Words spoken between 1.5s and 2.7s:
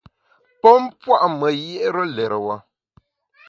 yié’re lérewa.